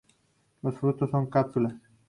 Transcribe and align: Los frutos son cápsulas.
Los 0.63 0.79
frutos 0.79 1.11
son 1.11 1.27
cápsulas. 1.29 1.75